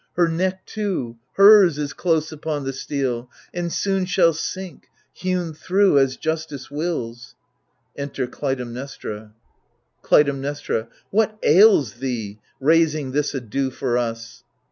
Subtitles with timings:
[0.15, 5.97] Her neck too, hers, is close upon the steel, And soon shall sink, hewn thro'
[5.97, 7.35] as justice wills.
[7.95, 9.35] [Enter Clytemnestra,
[10.01, 14.43] Clytemnestra Wliat ails thee, raising this ado for us